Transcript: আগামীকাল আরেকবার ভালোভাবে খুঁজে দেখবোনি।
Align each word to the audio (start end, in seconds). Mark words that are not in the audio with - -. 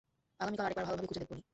আগামীকাল 0.41 0.65
আরেকবার 0.65 0.87
ভালোভাবে 0.87 1.09
খুঁজে 1.09 1.21
দেখবোনি। 1.21 1.43